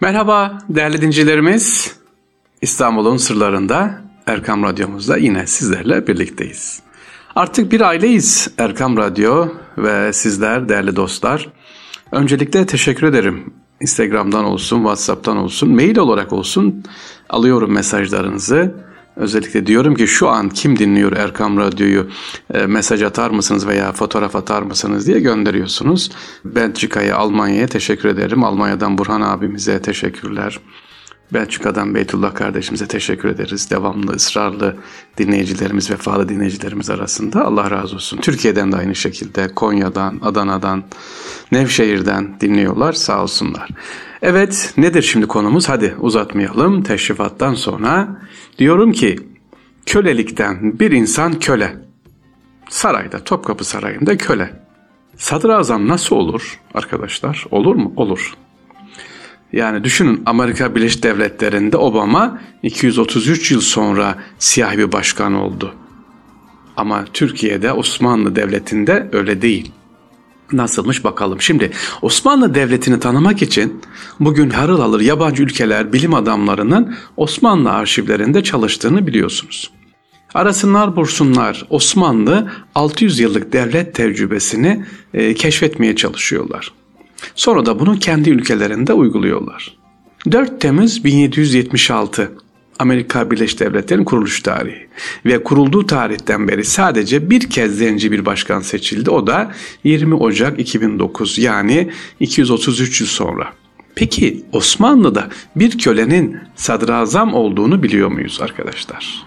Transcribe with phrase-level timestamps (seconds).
[0.00, 1.96] Merhaba değerli dincilerimiz.
[2.62, 6.82] İstanbul'un sırlarında Erkam Radyomuzda yine sizlerle birlikteyiz.
[7.34, 9.48] Artık bir aileyiz Erkam Radyo
[9.78, 11.48] ve sizler değerli dostlar.
[12.12, 13.54] Öncelikle teşekkür ederim.
[13.80, 16.84] Instagram'dan olsun, WhatsApp'tan olsun, mail olarak olsun
[17.28, 18.74] alıyorum mesajlarınızı.
[19.16, 22.10] Özellikle diyorum ki şu an kim dinliyor Erkam Radyo'yu
[22.54, 26.10] e, mesaj atar mısınız veya fotoğraf atar mısınız diye gönderiyorsunuz.
[26.44, 28.44] Belçika'ya, Almanya'ya teşekkür ederim.
[28.44, 30.60] Almanya'dan Burhan abimize teşekkürler.
[31.32, 33.70] Belçika'dan Beytullah kardeşimize teşekkür ederiz.
[33.70, 34.76] Devamlı, ısrarlı
[35.18, 37.44] dinleyicilerimiz, vefalı dinleyicilerimiz arasında.
[37.44, 38.16] Allah razı olsun.
[38.16, 40.84] Türkiye'den de aynı şekilde, Konya'dan, Adana'dan,
[41.52, 42.92] Nevşehir'den dinliyorlar.
[42.92, 43.68] Sağ olsunlar.
[44.22, 45.68] Evet, nedir şimdi konumuz?
[45.68, 46.82] Hadi uzatmayalım.
[46.82, 48.22] Teşrifattan sonra
[48.58, 49.18] diyorum ki,
[49.86, 51.76] kölelikten bir insan köle.
[52.68, 54.66] Sarayda, Topkapı Sarayı'nda köle.
[55.16, 57.46] Sadrazam nasıl olur arkadaşlar?
[57.50, 57.92] Olur mu?
[57.96, 58.34] Olur.
[59.52, 65.74] Yani düşünün Amerika Birleşik Devletleri'nde Obama 233 yıl sonra siyah bir başkan oldu.
[66.76, 69.72] Ama Türkiye'de Osmanlı Devleti'nde öyle değil.
[70.52, 71.40] Nasılmış bakalım.
[71.40, 71.70] Şimdi
[72.02, 73.80] Osmanlı Devleti'ni tanımak için
[74.20, 79.70] bugün harıl alır yabancı ülkeler bilim adamlarının Osmanlı arşivlerinde çalıştığını biliyorsunuz.
[80.34, 86.72] Arasınlar bursunlar Osmanlı 600 yıllık devlet tecrübesini e, keşfetmeye çalışıyorlar.
[87.34, 89.76] Sonra da bunu kendi ülkelerinde uyguluyorlar.
[90.30, 92.32] 4 Temmuz 1776
[92.78, 94.86] Amerika Birleşik Devletleri'nin kuruluş tarihi
[95.26, 99.10] ve kurulduğu tarihten beri sadece bir kez zenci bir başkan seçildi.
[99.10, 99.52] O da
[99.84, 103.52] 20 Ocak 2009 yani 233 yıl sonra.
[103.94, 109.25] Peki Osmanlı'da bir kölenin sadrazam olduğunu biliyor muyuz arkadaşlar?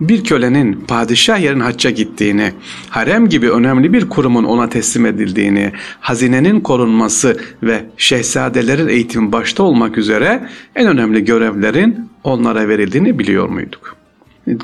[0.00, 2.52] Bir kölenin padişah yerin hacca gittiğini,
[2.90, 9.98] harem gibi önemli bir kurumun ona teslim edildiğini, hazinenin korunması ve şehzadelerin eğitimi başta olmak
[9.98, 13.96] üzere en önemli görevlerin onlara verildiğini biliyor muyduk?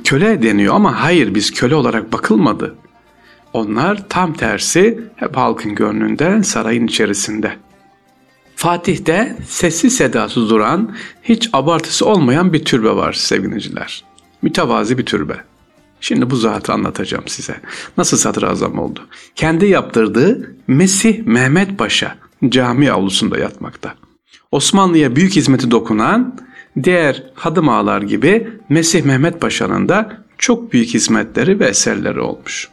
[0.05, 2.75] Köle deniyor ama hayır biz köle olarak bakılmadı.
[3.53, 7.53] Onlar tam tersi hep halkın gönlünde, sarayın içerisinde.
[8.57, 14.05] Fatih'te sessiz sedasız duran, hiç abartısı olmayan bir türbe var sevgiliciler.
[14.43, 15.37] Mütevazi bir türbe.
[16.01, 17.57] Şimdi bu zatı anlatacağım size.
[17.99, 19.01] Nasıl sadrazam oldu?
[19.35, 22.17] Kendi yaptırdığı Mesih Mehmet Paşa
[22.49, 23.95] cami avlusunda yatmakta.
[24.53, 26.39] Osmanlı'ya büyük hizmeti dokunan
[26.83, 32.69] diğer hadım ağalar gibi Mesih Mehmet Paşa'nın da çok büyük hizmetleri ve eserleri olmuş.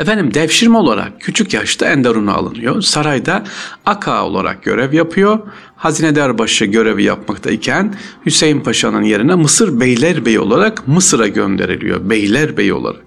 [0.00, 2.82] Efendim devşirme olarak küçük yaşta Enderun'a alınıyor.
[2.82, 3.44] Sarayda
[3.86, 5.38] aka olarak görev yapıyor.
[5.76, 7.94] Hazinedarbaşı görevi yapmaktayken
[8.26, 12.10] Hüseyin Paşa'nın yerine Mısır Beylerbeyi olarak Mısır'a gönderiliyor.
[12.10, 13.04] Beylerbeyi olarak.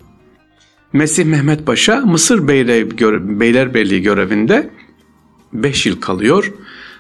[0.93, 2.47] Mesih Mehmet Paşa Mısır
[3.39, 4.69] Beylerbeyliği görevinde
[5.53, 6.53] 5 yıl kalıyor.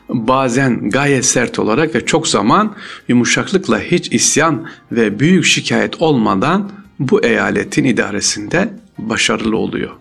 [0.09, 2.75] Bazen gayet sert olarak ve çok zaman
[3.07, 9.91] yumuşaklıkla hiç isyan ve büyük şikayet olmadan bu eyaletin idaresinde başarılı oluyor.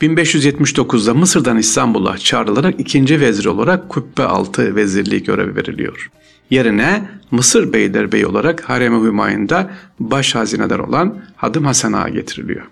[0.00, 6.10] 1579'da Mısır'dan İstanbul'a çağrılarak ikinci vezir olarak Kubbe altı vezirliği görevi veriliyor.
[6.50, 12.62] Yerine Mısır Beylerbeyi olarak Harem-i Hümayun'da baş hazineder olan Hadım Hasan Ağa getiriliyor.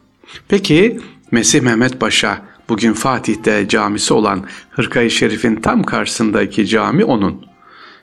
[0.48, 1.00] Peki
[1.30, 7.49] Mesih Mehmet Paşa bugün Fatih'te camisi olan Hırkayı Şerif'in tam karşısındaki cami onun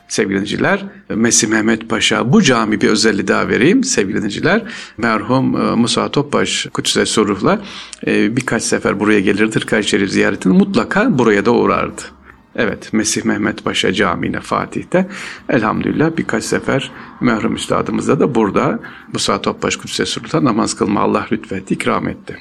[0.07, 0.85] sevgili dinleyiciler.
[1.09, 4.61] Mesih Mehmet Paşa bu cami bir özelliği daha vereyim sevgili dinleyiciler.
[4.97, 7.61] Merhum e, Musa Topbaş Kudüs'e Suruh'la
[8.07, 9.55] e, birkaç sefer buraya gelirdi.
[9.55, 12.01] Hırkay Şerif ziyaretini mutlaka buraya da uğrardı.
[12.55, 15.07] Evet Mesih Mehmet Paşa Camii'ne Fatih'te
[15.49, 16.91] elhamdülillah birkaç sefer
[17.21, 18.79] merhum üstadımızda da burada
[19.13, 22.37] Musa Topbaş Kudüs'e Suruh'ta namaz kılma Allah lütfetti, ikram etti.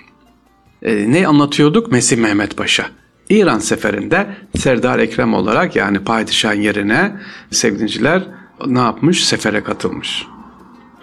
[0.82, 1.92] E, ne anlatıyorduk?
[1.92, 2.86] Mesih Mehmet Paşa.
[3.30, 4.26] İran seferinde
[4.58, 7.16] Serdar Ekrem olarak yani padişahın yerine
[7.50, 8.22] sevgiliciler
[8.66, 9.24] ne yapmış?
[9.24, 10.26] Sefere katılmış.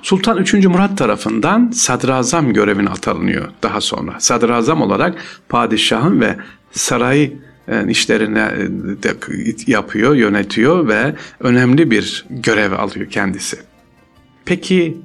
[0.01, 0.53] Sultan 3.
[0.53, 4.19] Murat tarafından sadrazam görevine atanıyor daha sonra.
[4.19, 5.15] Sadrazam olarak
[5.49, 6.35] padişahın ve
[6.71, 7.31] saray
[7.67, 8.35] e, işlerini
[9.03, 9.13] de
[9.67, 13.57] yapıyor, yönetiyor ve önemli bir görev alıyor kendisi.
[14.45, 14.97] Peki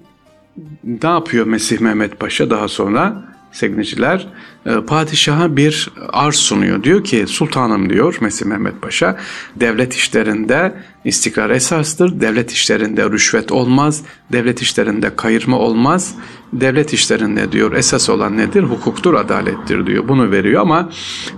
[0.85, 3.25] ne yapıyor Mesih Mehmet Paşa daha sonra?
[3.53, 4.27] Sevgiliciler
[4.67, 6.83] e, padişaha bir arz sunuyor.
[6.83, 9.17] Diyor ki sultanım diyor Mesih Mehmet Paşa
[9.57, 10.75] devlet işlerinde
[11.05, 12.21] istikrar esastır.
[12.21, 14.03] Devlet işlerinde rüşvet olmaz.
[14.33, 16.15] Devlet işlerinde kayırma olmaz.
[16.53, 18.63] Devlet işlerinde diyor esas olan nedir?
[18.63, 20.09] Hukuktur, adalettir diyor.
[20.09, 20.91] Bunu veriyor ama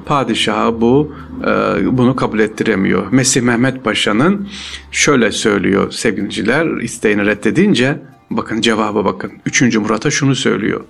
[0.06, 1.14] padişaha bu
[1.46, 3.12] e, bunu kabul ettiremiyor.
[3.12, 4.48] Mesih Mehmet Paşa'nın
[4.92, 7.98] şöyle söylüyor sevgiliciler isteğini reddedince
[8.30, 9.32] bakın cevaba bakın.
[9.46, 10.84] Üçüncü Murat'a şunu söylüyor.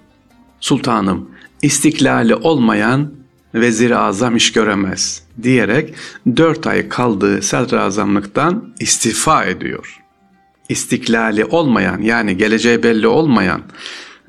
[0.60, 1.30] Sultanım,
[1.62, 3.10] istiklali olmayan
[3.54, 5.94] vezir azam iş göremez diyerek
[6.36, 10.00] dört ay kaldığı sadrazamlıktan istifa ediyor.
[10.68, 13.62] İstiklali olmayan yani geleceği belli olmayan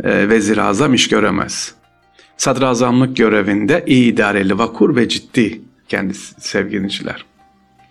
[0.03, 1.73] e, vezir azam iş göremez.
[2.37, 7.25] Sadrazamlık görevinde iyi idareli, vakur ve ciddi kendisi sevgiliciler.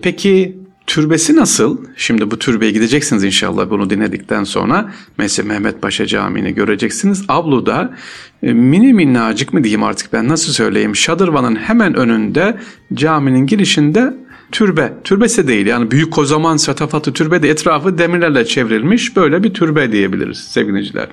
[0.02, 0.58] Peki
[0.90, 1.78] Türbesi nasıl?
[1.96, 4.92] Şimdi bu türbeye gideceksiniz inşallah bunu dinledikten sonra.
[5.18, 7.24] Mesih Mehmet Paşa Camii'ni göreceksiniz.
[7.28, 7.94] Avluda
[8.42, 10.96] e, mini minnacık mı diyeyim artık ben nasıl söyleyeyim.
[10.96, 12.58] Şadırvanın hemen önünde
[12.94, 14.14] caminin girişinde
[14.52, 14.92] türbe.
[15.04, 20.38] Türbesi değil yani büyük kozaman satafatı türbe de etrafı demirlerle çevrilmiş böyle bir türbe diyebiliriz
[20.38, 21.08] sevgiliciler.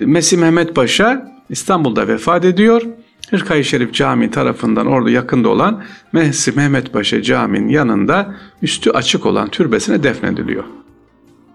[0.00, 2.82] Mesih Mehmet Paşa İstanbul'da vefat ediyor.
[3.32, 5.82] Hırkayı Şerif Camii tarafından orada yakında olan
[6.12, 10.64] Mehsi Mehmet Paşa Camii'nin yanında üstü açık olan türbesine defnediliyor.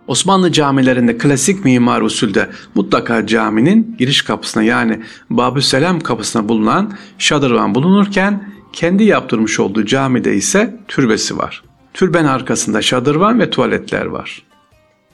[0.07, 7.75] Osmanlı camilerinde klasik mimar usulde mutlaka caminin giriş kapısına yani Babü Selam kapısına bulunan şadırvan
[7.75, 11.63] bulunurken kendi yaptırmış olduğu camide ise türbesi var.
[11.93, 14.43] Türben arkasında şadırvan ve tuvaletler var.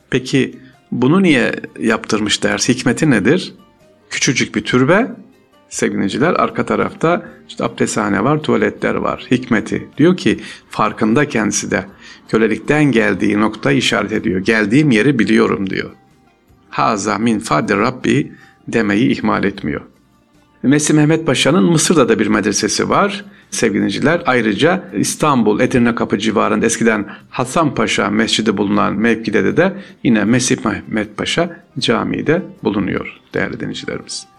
[0.10, 0.60] Peki
[0.92, 2.70] bunu niye yaptırmış ders?
[2.70, 3.54] Hikmeti nedir?
[4.10, 5.23] Küçücük bir türbe
[5.74, 9.28] sevgiliciler arka tarafta işte abdesthane var, tuvaletler var.
[9.32, 10.40] Hikmeti diyor ki
[10.70, 11.86] farkında kendisi de
[12.28, 14.40] kölelikten geldiği nokta işaret ediyor.
[14.40, 15.90] Geldiğim yeri biliyorum diyor.
[16.70, 18.32] Haza min fadir Rabbi
[18.68, 19.82] demeyi ihmal etmiyor.
[20.64, 24.24] Mesih Mehmet Paşa'nın Mısır'da da bir medresesi var sevgiliciler.
[24.26, 29.74] Ayrıca İstanbul Edirne Kapı civarında eskiden Hasan Paşa Mescidi bulunan mevkide de
[30.04, 34.33] yine Mesih Mehmet Paşa Camii de bulunuyor değerli dinleyicilerimiz.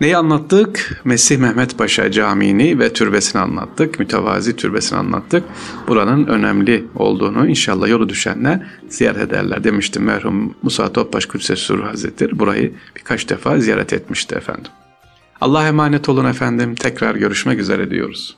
[0.00, 1.00] Neyi anlattık?
[1.04, 3.98] Mesih Mehmet Paşa Camii'ni ve türbesini anlattık.
[3.98, 5.44] Mütevazi türbesini anlattık.
[5.88, 10.04] Buranın önemli olduğunu inşallah yolu düşenler ziyaret ederler demiştim.
[10.04, 14.70] Merhum Musa Topbaş Kudüs'e Sur Hazretleri burayı birkaç defa ziyaret etmişti efendim.
[15.40, 16.74] Allah emanet olun efendim.
[16.74, 18.36] Tekrar görüşmek üzere diyoruz.